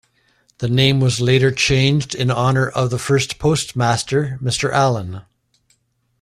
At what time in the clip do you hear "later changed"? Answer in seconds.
1.21-2.15